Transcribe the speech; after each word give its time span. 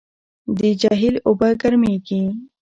د 0.57 0.59
جهیل 0.81 1.15
اوبه 1.27 1.49
ګرمېږي. 1.61 2.23